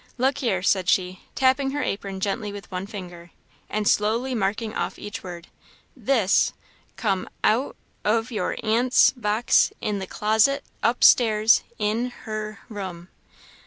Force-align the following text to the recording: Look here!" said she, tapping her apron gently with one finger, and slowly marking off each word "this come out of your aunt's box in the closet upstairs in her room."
Look 0.17 0.39
here!" 0.39 0.63
said 0.63 0.89
she, 0.89 1.21
tapping 1.35 1.69
her 1.69 1.83
apron 1.83 2.21
gently 2.21 2.51
with 2.51 2.71
one 2.71 2.87
finger, 2.87 3.29
and 3.69 3.87
slowly 3.87 4.33
marking 4.33 4.73
off 4.73 4.97
each 4.97 5.21
word 5.21 5.45
"this 5.95 6.53
come 6.95 7.29
out 7.43 7.75
of 8.03 8.31
your 8.31 8.57
aunt's 8.63 9.11
box 9.11 9.71
in 9.79 9.99
the 9.99 10.07
closet 10.07 10.63
upstairs 10.81 11.61
in 11.77 12.09
her 12.25 12.61
room." 12.67 13.09